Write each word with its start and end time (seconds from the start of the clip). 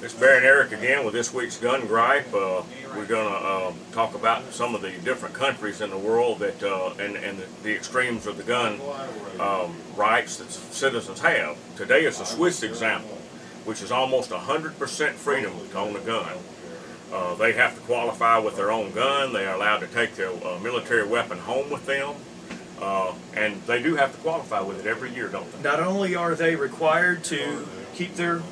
It's 0.00 0.14
Barry 0.14 0.36
and 0.36 0.46
Eric 0.46 0.70
again 0.70 1.04
with 1.04 1.12
this 1.12 1.34
week's 1.34 1.56
Gun 1.56 1.88
Gripe. 1.88 2.32
Uh, 2.32 2.62
we're 2.94 3.04
going 3.04 3.28
to 3.28 3.48
um, 3.48 3.74
talk 3.90 4.14
about 4.14 4.52
some 4.52 4.76
of 4.76 4.80
the 4.80 4.92
different 4.92 5.34
countries 5.34 5.80
in 5.80 5.90
the 5.90 5.98
world 5.98 6.38
that 6.38 6.62
uh, 6.62 6.94
and, 7.00 7.16
and 7.16 7.36
the, 7.36 7.46
the 7.64 7.74
extremes 7.74 8.28
of 8.28 8.36
the 8.36 8.44
gun 8.44 8.80
um, 9.40 9.76
rights 9.96 10.36
that 10.36 10.52
citizens 10.52 11.18
have. 11.18 11.58
Today 11.74 12.04
is 12.04 12.20
a 12.20 12.26
Swiss 12.26 12.62
example, 12.62 13.18
which 13.64 13.82
is 13.82 13.90
almost 13.90 14.30
100% 14.30 15.10
freedom 15.14 15.52
to 15.70 15.76
own 15.76 15.96
a 15.96 16.00
gun. 16.00 16.30
Uh, 17.12 17.34
they 17.34 17.54
have 17.54 17.74
to 17.74 17.80
qualify 17.80 18.38
with 18.38 18.54
their 18.54 18.70
own 18.70 18.92
gun. 18.92 19.32
They 19.32 19.46
are 19.46 19.56
allowed 19.56 19.78
to 19.78 19.88
take 19.88 20.14
their 20.14 20.30
uh, 20.30 20.60
military 20.60 21.08
weapon 21.08 21.38
home 21.38 21.70
with 21.70 21.86
them. 21.86 22.14
Uh, 22.80 23.14
and 23.34 23.60
they 23.62 23.82
do 23.82 23.96
have 23.96 24.14
to 24.14 24.18
qualify 24.18 24.60
with 24.60 24.78
it 24.78 24.86
every 24.86 25.12
year, 25.12 25.26
don't 25.26 25.50
they? 25.50 25.60
Not 25.60 25.80
only 25.80 26.14
are 26.14 26.36
they 26.36 26.54
required 26.54 27.24
to 27.24 27.66
keep 27.94 28.14
their 28.14 28.42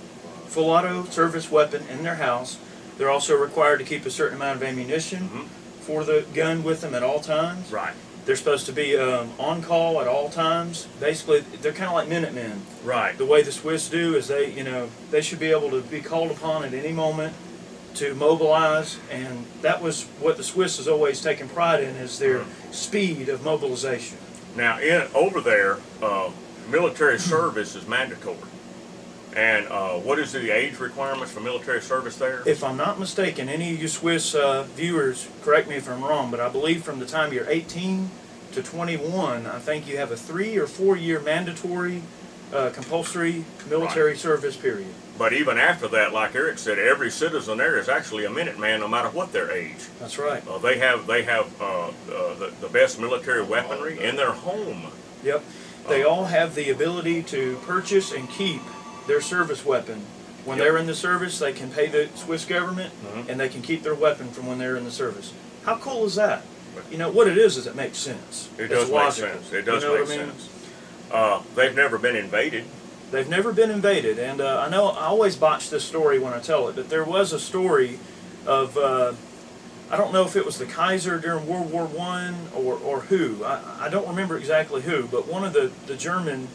full 0.47 0.71
auto 0.71 1.05
service 1.05 1.51
weapon 1.51 1.85
in 1.91 2.03
their 2.03 2.17
house, 2.17 2.59
they're 2.99 3.11
also 3.11 3.37
required 3.37 3.79
to 3.79 3.85
keep 3.85 4.07
a 4.07 4.11
certain 4.11 4.37
amount 4.37 4.57
of 4.57 4.63
ammunition 4.63 5.29
Mhm. 5.29 5.85
for 5.85 6.05
the 6.05 6.25
gun 6.35 6.63
with 6.65 6.81
them 6.81 6.95
at 6.95 7.03
all 7.03 7.21
times. 7.21 7.71
Right. 7.71 7.95
They're 8.25 8.37
supposed 8.37 8.67
to 8.67 8.73
be 8.73 8.97
um, 8.97 9.31
on 9.39 9.63
call 9.63 10.01
at 10.01 10.09
all 10.09 10.29
times. 10.31 10.89
Basically, 10.99 11.41
they're 11.63 11.73
kind 11.73 11.89
of 11.91 11.95
like 11.95 12.09
Minutemen. 12.09 12.63
Right. 12.85 13.17
The 13.17 13.25
way 13.27 13.43
the 13.43 13.53
Swiss 13.53 13.89
do 13.89 14.17
is 14.17 14.27
they, 14.29 14.51
you 14.51 14.65
know, 14.65 14.89
they 15.13 15.21
should 15.21 15.39
be 15.39 15.51
able 15.53 15.71
to 15.71 15.81
be 15.83 16.01
called 16.01 16.33
upon 16.33 16.65
at 16.65 16.75
any 16.75 16.91
moment 16.93 17.35
to 17.95 18.15
mobilize, 18.15 18.97
and 19.11 19.47
that 19.63 19.81
was 19.81 20.07
what 20.21 20.37
the 20.37 20.43
Swiss 20.43 20.77
has 20.79 20.89
always 20.89 21.23
taken 21.23 21.49
pride 21.49 21.83
in 21.85 21.95
is 21.97 22.19
their 22.19 22.43
speed 22.73 23.29
of 23.29 23.45
mobilization. 23.45 24.19
Now, 24.57 24.79
in 24.81 25.05
over 25.15 25.41
there, 25.41 25.79
uh, 26.03 26.31
military 26.69 27.19
service 27.35 27.77
is 27.77 27.87
mandatory. 27.87 28.37
And 29.37 29.69
uh, 29.69 29.91
what 29.99 30.19
is 30.19 30.33
the 30.33 30.51
age 30.51 30.79
requirements 30.79 31.31
for 31.31 31.41
military 31.41 31.83
service 31.83 32.17
there? 32.17 32.43
If 32.47 32.65
I'm 32.65 32.79
not 32.79 32.99
mistaken, 32.99 33.51
any 33.51 33.75
of 33.75 33.83
you 33.83 33.87
Swiss 33.87 34.35
uh, 34.35 34.63
viewers, 34.75 35.29
correct 35.43 35.69
me 35.69 35.77
if 35.77 35.91
I'm 35.91 36.03
wrong, 36.03 36.31
but 36.31 36.41
I 36.41 36.49
believe 36.49 36.83
from 36.83 37.01
the 37.01 37.07
time 37.07 37.35
you're 37.35 37.49
18 37.49 38.11
to 38.53 38.63
21, 38.63 39.45
I 39.45 39.59
think 39.59 39.87
you 39.87 39.99
have 39.99 40.11
a 40.11 40.17
three 40.17 40.57
or 40.57 40.67
four 40.67 40.97
year 40.97 41.21
mandatory 41.21 42.01
uh, 42.51 42.71
compulsory 42.71 43.45
military 43.69 44.17
service 44.17 44.57
period. 44.57 44.89
But 45.19 45.35
even 45.35 45.59
after 45.59 45.89
that, 45.89 46.15
like 46.15 46.35
Eric 46.35 46.59
said, 46.59 46.79
every 46.79 47.11
citizen 47.11 47.59
there 47.59 47.79
is 47.79 47.91
actually 47.91 48.25
a 48.25 48.31
Minuteman, 48.31 48.81
no 48.81 48.89
matter 48.89 49.11
what 49.11 49.33
their 49.33 49.51
age. 49.51 49.87
That's 49.99 50.19
right. 50.19 50.47
Uh, 50.49 50.57
they 50.59 50.79
have 50.79 51.07
they 51.07 51.25
have 51.25 51.61
uh, 51.61 51.89
uh, 51.89 51.91
the, 52.09 52.55
the 52.63 52.69
best 52.69 52.99
military 52.99 53.45
weaponry 53.45 53.99
in 54.03 54.17
their 54.17 54.33
home. 54.33 54.87
Yep. 55.23 55.45
They 55.89 56.05
all 56.05 56.25
have 56.25 56.55
the 56.55 56.71
ability 56.71 57.23
to 57.25 57.57
purchase 57.67 58.13
and 58.13 58.29
keep 58.31 58.63
their 59.07 59.21
service 59.21 59.65
weapon. 59.65 60.03
When 60.45 60.59
Yep. 60.59 60.67
they're 60.67 60.77
in 60.79 60.87
the 60.87 60.95
service, 60.95 61.39
they 61.39 61.53
can 61.53 61.71
pay 61.71 61.87
the 61.89 62.09
Swiss 62.15 62.45
government 62.45 62.93
Mhm. 63.05 63.29
and 63.29 63.41
they 63.41 63.49
can 63.49 63.63
keep 63.63 63.83
their 63.83 63.95
weapon 63.95 64.31
from 64.31 64.47
when 64.47 64.59
they're 64.59 64.77
in 64.77 64.85
the 64.85 64.91
service. 64.93 65.33
How 65.65 65.77
cool 65.77 66.05
is 66.07 66.15
that? 66.15 66.43
You 66.91 66.99
know, 66.99 67.09
what 67.11 67.27
it 67.27 67.37
is 67.39 67.57
is 67.57 67.67
it 67.67 67.75
makes 67.75 67.99
sense. 67.99 68.49
It 68.59 68.65
It's 68.71 68.75
does 68.75 68.91
make 68.91 69.13
sense. 69.13 69.53
It 69.53 69.65
does 69.65 69.83
You 69.83 69.89
know 69.89 69.95
make 69.99 70.07
I 70.07 70.11
mean? 70.11 70.19
sense. 70.29 70.49
Uh, 71.11 71.41
they've 71.57 71.75
never 71.75 71.99
been 71.99 72.15
invaded. 72.17 72.65
They've 73.11 73.29
never 73.29 73.53
been 73.53 73.71
invaded, 73.71 74.19
and 74.19 74.41
uh, 74.41 74.65
I 74.67 74.69
know 74.69 74.89
I 74.89 75.07
always 75.07 75.37
botch 75.37 75.71
this 75.71 75.85
story 75.85 76.19
when 76.19 76.33
I 76.33 76.39
tell 76.41 76.69
it, 76.69 76.75
but 76.77 76.91
there 76.91 77.05
was 77.05 77.33
a 77.33 77.39
story 77.39 77.99
of 78.47 78.77
uh, 78.77 79.13
I 79.91 79.97
don't 79.97 80.13
know 80.13 80.25
if 80.25 80.35
it 80.35 80.45
was 80.45 80.59
the 80.59 80.67
Kaiser 80.67 81.17
during 81.19 81.47
World 81.47 81.71
War 81.73 81.85
One 81.87 82.49
or 82.55 82.75
or 82.85 83.01
who 83.03 83.45
I, 83.45 83.61
I 83.83 83.89
don't 83.89 84.07
remember 84.09 84.37
exactly 84.37 84.83
who, 84.83 85.05
but 85.07 85.27
one 85.29 85.45
of 85.45 85.53
the 85.53 85.71
the 85.87 85.95
German 85.95 86.49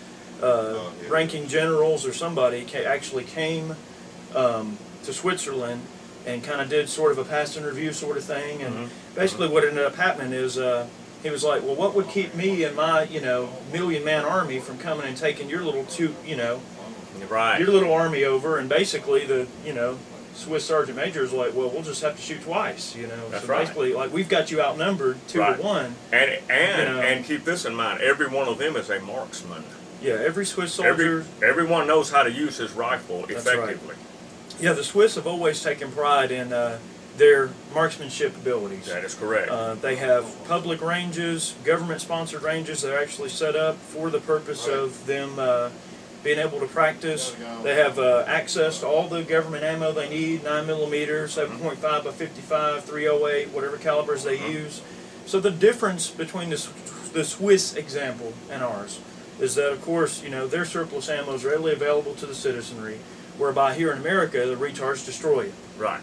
uh, 0.44 0.76
ranking 1.12 1.48
generals 1.48 2.06
or 2.06 2.14
somebody 2.14 2.66
ca- 2.66 2.86
actually 2.86 3.24
came 3.26 3.76
um, 4.36 4.78
to 5.04 5.14
Switzerland 5.14 5.82
and 6.26 6.44
kind 6.44 6.62
of 6.62 6.70
did 6.70 6.88
sort 6.88 7.12
of 7.12 7.18
a 7.18 7.24
pass 7.26 7.58
and 7.58 7.66
review 7.66 7.92
sort 7.92 8.16
of 8.18 8.24
thing, 8.24 8.62
and 8.62 8.74
Mhm. 8.76 8.90
basically 9.16 9.48
what 9.48 9.64
ended 9.64 9.84
up 9.86 9.96
happening 9.96 10.34
is. 10.34 10.58
Uh, 10.58 10.86
he 11.24 11.30
was 11.30 11.44
like, 11.44 11.62
"Well, 11.62 11.76
what 11.76 11.94
would 11.94 12.10
keep 12.10 12.34
me 12.34 12.64
and 12.64 12.76
my, 12.76 13.04
you 13.04 13.22
know, 13.22 13.50
million-man 13.72 14.26
army 14.26 14.60
from 14.60 14.80
coming 14.80 15.06
and 15.06 15.16
taking 15.16 15.50
your 15.50 15.62
little 15.62 15.84
two, 15.86 16.16
you 16.26 16.36
know, 16.36 16.62
Right. 17.30 17.60
your 17.60 17.70
little 17.70 17.94
army 17.94 18.24
over?" 18.24 18.58
And 18.58 18.68
basically, 18.68 19.26
the, 19.28 19.46
you 19.64 19.72
know, 19.74 20.00
Swiss 20.36 20.66
sergeant 20.66 20.98
major 20.98 21.24
is 21.24 21.32
like, 21.32 21.54
"Well, 21.54 21.70
we'll 21.70 21.84
just 21.84 22.02
have 22.02 22.16
to 22.16 22.22
shoot 22.24 22.42
twice," 22.44 22.96
you 22.96 23.06
know. 23.06 23.30
That's 23.30 23.46
so 23.46 23.50
right. 23.52 23.60
basically, 23.60 23.94
like 23.94 24.12
we've 24.12 24.30
got 24.30 24.50
you 24.50 24.62
outnumbered 24.62 25.18
two 25.28 25.42
Right. 25.42 25.58
to 25.58 25.62
one. 25.62 25.96
And 26.12 26.40
and 26.50 26.90
You 26.90 26.96
know. 26.96 27.02
and 27.02 27.24
keep 27.26 27.46
this 27.46 27.66
in 27.66 27.76
mind: 27.76 28.02
every 28.02 28.26
one 28.28 28.48
of 28.48 28.58
them 28.58 28.76
is 28.76 28.90
a 28.90 29.00
marksman. 29.00 29.64
Yeah, 30.02 30.14
every 30.14 30.46
Swiss 30.46 30.74
soldier. 30.74 30.92
Every 30.92 31.48
everyone 31.48 31.88
knows 31.88 32.12
how 32.12 32.24
to 32.24 32.32
use 32.32 32.58
his 32.58 32.72
rifle 32.74 33.26
That's 33.28 33.46
right. 33.46 33.58
effectively. 33.60 33.96
Yeah, 34.60 34.74
the 34.74 34.84
Swiss 34.84 35.16
have 35.16 35.28
always 35.28 35.62
taken 35.62 35.92
pride 35.92 36.32
in 36.32 36.52
uh, 36.52 36.80
their 37.18 37.50
marksmanship 37.74 38.36
abilities. 38.36 38.88
That 38.88 39.04
is 39.04 39.16
correct. 39.16 39.50
Uh, 39.50 39.76
they 39.76 39.96
have 39.98 40.26
public 40.48 40.82
ranges, 40.82 41.56
government-sponsored 41.64 42.42
ranges 42.42 42.82
that 42.82 42.94
are 42.94 43.02
actually 43.02 43.30
set 43.30 43.56
up 43.56 43.76
for 43.78 44.10
the 44.10 44.20
purpose 44.20 44.68
of 44.68 45.06
them 45.06 45.38
uh, 45.38 45.70
being 46.24 46.40
able 46.40 46.60
to 46.60 46.68
practice. 46.68 47.36
They 47.64 47.76
have 47.76 48.00
uh, 48.00 48.24
access 48.28 48.80
to 48.80 48.88
all 48.88 49.08
the 49.08 49.24
government 49.24 49.64
ammo 49.64 49.92
they 49.92 50.10
need: 50.10 50.44
9 50.44 50.66
millimeter, 50.66 51.26
7.5 51.28 51.82
by 51.82 52.12
55, 52.12 52.84
308, 52.86 53.50
whatever 53.50 53.78
calibers 53.78 54.24
they 54.24 54.40
use. 54.52 54.82
So 55.26 55.40
the 55.40 55.52
difference 55.52 56.10
between 56.10 56.50
the, 56.50 56.68
the 57.14 57.24
Swiss 57.24 57.76
example 57.76 58.34
and 58.50 58.64
ours 58.64 59.00
is 59.40 59.56
that, 59.56 59.72
of 59.72 59.82
course, 59.82 60.24
you 60.24 60.30
know 60.30 60.48
their 60.48 60.66
surplus 60.66 61.10
ammo 61.10 61.34
is 61.34 61.46
readily 61.46 61.74
available 61.74 62.14
to 62.16 62.26
the 62.26 62.36
citizenry, 62.36 63.00
whereby 63.38 63.74
here 63.74 63.92
in 63.92 63.98
America 63.98 64.46
the 64.46 64.56
retards 64.56 65.06
destroy 65.06 65.46
it. 65.46 65.54
Right. 65.78 66.02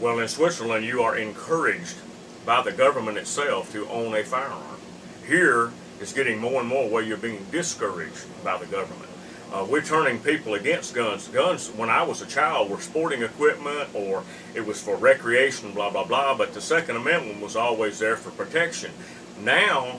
Well, 0.00 0.18
in 0.18 0.28
Switzerland, 0.28 0.84
you 0.84 1.02
are 1.02 1.16
encouraged 1.16 1.96
by 2.44 2.62
the 2.62 2.72
government 2.72 3.18
itself 3.18 3.72
to 3.72 3.88
own 3.88 4.14
a 4.14 4.24
firearm. 4.24 4.80
Here, 5.26 5.70
it's 6.00 6.12
getting 6.12 6.38
more 6.38 6.60
and 6.60 6.68
more 6.68 6.88
where 6.88 7.02
you're 7.02 7.16
being 7.16 7.46
discouraged 7.52 8.26
by 8.42 8.58
the 8.58 8.66
government. 8.66 9.08
Uh, 9.52 9.66
we're 9.68 9.82
turning 9.82 10.18
people 10.18 10.54
against 10.54 10.94
guns. 10.94 11.28
Guns, 11.28 11.68
when 11.68 11.90
I 11.90 12.02
was 12.02 12.22
a 12.22 12.26
child, 12.26 12.70
were 12.70 12.80
sporting 12.80 13.22
equipment 13.22 13.90
or 13.94 14.24
it 14.54 14.66
was 14.66 14.82
for 14.82 14.96
recreation, 14.96 15.72
blah, 15.72 15.90
blah, 15.90 16.04
blah, 16.04 16.34
but 16.34 16.54
the 16.54 16.60
Second 16.60 16.96
Amendment 16.96 17.42
was 17.42 17.54
always 17.54 17.98
there 17.98 18.16
for 18.16 18.30
protection. 18.30 18.90
Now, 19.40 19.98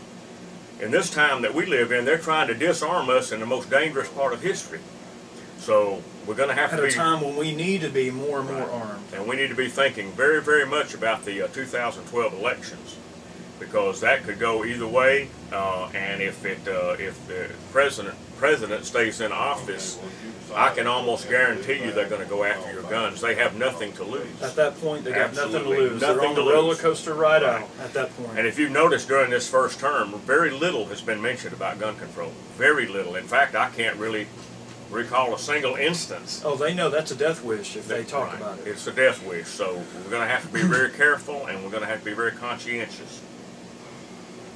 in 0.83 0.91
this 0.91 1.09
time 1.09 1.41
that 1.44 1.53
we 1.53 1.66
live 1.66 1.94
in, 1.94 2.03
they're 2.03 2.17
trying 2.17 2.47
to 2.47 2.53
disarm 2.53 3.09
us 3.09 3.31
in 3.31 3.39
the 3.39 3.45
most 3.45 3.69
dangerous 3.69 4.09
part 4.09 4.33
of 4.33 4.41
history. 4.41 4.81
So 5.57 6.03
we're 6.27 6.35
going 6.35 6.49
to 6.49 6.55
have 6.55 6.73
At 6.73 6.77
to 6.77 6.83
a 6.83 6.91
time 6.91 7.21
when 7.21 7.38
we 7.38 7.55
need 7.55 7.81
to 7.81 7.89
be 7.89 8.11
more 8.11 8.41
and 8.41 8.49
more 8.49 8.69
armed. 8.69 9.05
and 9.13 9.25
we 9.25 9.38
need 9.38 9.47
to 9.47 9.55
be 9.55 9.69
thinking 9.69 10.11
very, 10.11 10.41
very 10.41 10.66
much 10.66 10.93
about 10.93 11.23
the 11.23 11.43
uh, 11.43 11.47
2012 11.47 12.33
elections 12.33 12.97
because 13.59 14.01
that 14.01 14.23
could 14.23 14.39
go 14.39 14.66
either 14.66 14.85
way. 14.85 15.29
Uh, 15.53 15.89
and 15.95 16.22
if 16.22 16.43
it 16.43 16.67
uh, 16.67 16.97
if 16.99 17.25
the 17.27 17.49
president 17.72 18.17
president 18.35 18.83
stays 18.83 19.22
in 19.22 19.31
office, 19.31 19.97
I 20.56 20.74
can 20.74 20.88
almost 20.88 21.30
guarantee 21.30 21.84
you 21.84 21.91
they're 21.91 22.09
going 22.09 22.22
to 22.22 22.30
go 22.30 22.44
after 22.44 22.72
your 22.72 22.84
guns. 22.84 23.22
They 23.22 23.36
have 23.36 23.56
nothing 23.56 23.94
to 23.94 24.03
lose. 24.03 24.41
At 24.41 24.56
that 24.56 24.80
point, 24.80 25.03
they 25.03 25.12
got 25.12 25.30
Absolutely 25.30 25.59
nothing 25.59 25.74
to 25.74 25.80
lose. 25.91 26.02
They're 26.02 26.16
nothing 26.16 26.30
on 26.30 26.36
to 26.36 26.44
the 26.44 26.52
roller 26.52 26.75
coaster 26.75 27.14
ride 27.14 27.41
Right. 27.44 27.62
out 27.64 27.69
at 27.81 27.94
that 27.94 28.16
point. 28.18 28.38
And 28.38 28.47
if 28.47 28.58
you've 28.59 28.72
noticed 28.72 29.08
during 29.08 29.30
this 29.30 29.50
first 29.50 29.80
term, 29.80 30.19
very 30.19 30.52
little 30.52 30.86
has 30.86 31.02
been 31.02 31.22
mentioned 31.22 31.53
about 31.53 31.80
gun 31.80 31.96
control. 31.97 32.31
Very 32.58 32.88
little. 32.88 33.16
In 33.16 33.25
fact, 33.25 33.56
I 33.56 33.69
can't 33.69 33.97
really 33.97 34.28
recall 34.90 35.34
a 35.34 35.40
single 35.40 35.75
instance 35.75 36.44
oh, 36.46 36.56
they 36.56 36.72
know 36.72 36.88
that's 36.88 37.09
a 37.09 37.16
death 37.16 37.44
wish 37.44 37.75
if 37.75 37.88
they 37.88 38.03
talk 38.03 38.28
right. 38.31 38.41
about 38.41 38.59
it. 38.59 38.68
It's 38.68 38.85
a 38.85 38.91
death 38.91 39.25
wish, 39.25 39.47
so 39.47 39.81
we're 40.03 40.12
going 40.12 40.22
to 40.22 40.31
have 40.31 40.44
to 40.44 40.53
be 40.53 40.62
very 40.62 40.91
careful 40.91 41.47
and 41.47 41.64
we're 41.64 41.72
going 41.72 41.81
to 41.81 41.88
have 41.88 42.00
to 42.00 42.06
be 42.06 42.14
very 42.14 42.31
conscientious. 42.31 43.22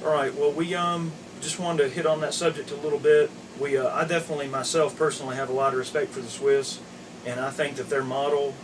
All 0.04 0.12
right. 0.12 0.32
Well, 0.32 0.52
we 0.52 0.74
um 0.76 1.10
just 1.40 1.58
wanted 1.58 1.84
to 1.84 1.88
hit 1.88 2.06
on 2.06 2.20
that 2.20 2.34
subject 2.34 2.70
a 2.70 2.76
little 2.76 2.98
bit. 2.98 3.30
We 3.60 3.76
uh, 3.76 3.88
I 3.88 4.06
definitely 4.06 4.48
myself 4.48 4.96
personally 4.96 5.36
have 5.36 5.48
a 5.48 5.52
lot 5.52 5.72
of 5.72 5.78
respect 5.78 6.12
for 6.12 6.20
the 6.20 6.28
Swiss, 6.28 6.80
and 7.26 7.40
I 7.40 7.50
think 7.50 7.76
that 7.76 7.88
their 7.88 8.04
model 8.04 8.54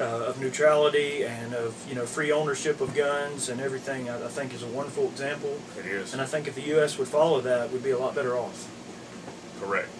uh, 0.00 0.04
of 0.04 0.40
neutrality 0.40 1.24
and 1.24 1.54
of 1.54 1.74
you 1.88 1.94
know 1.94 2.06
free 2.06 2.32
ownership 2.32 2.80
of 2.80 2.94
guns 2.94 3.48
and 3.48 3.60
everything 3.60 4.08
I, 4.08 4.24
I 4.24 4.28
think 4.28 4.54
is 4.54 4.62
a 4.62 4.68
wonderful 4.68 5.04
example. 5.08 5.58
It 5.78 5.86
is 5.86 6.12
And 6.12 6.22
I 6.22 6.26
think 6.26 6.48
if 6.48 6.54
the 6.54 6.62
U.S. 6.74 6.98
would 6.98 7.08
follow 7.08 7.40
that, 7.42 7.70
we'd 7.70 7.84
be 7.84 7.90
a 7.90 7.98
lot 7.98 8.14
better 8.14 8.36
off. 8.36 8.68
correct. 9.60 9.90